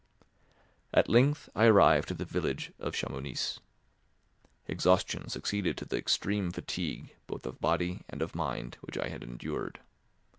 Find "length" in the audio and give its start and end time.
1.09-1.47